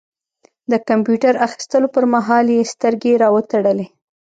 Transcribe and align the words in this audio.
د 0.71 0.73
کمپيوټر 0.89 1.33
اخيستلو 1.47 1.87
پر 1.95 2.03
مهال 2.13 2.45
يې 2.55 2.63
سترګې 2.73 3.13
را 3.21 3.27
وتړلې. 3.35 3.87